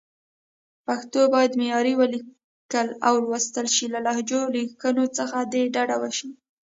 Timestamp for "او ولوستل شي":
3.07-3.85